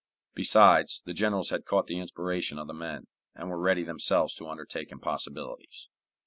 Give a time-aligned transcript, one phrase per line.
[0.33, 3.05] Besides, the generals had caught the inspiration of the men,
[3.35, 5.89] and were ready themselves to undertake impossibilities.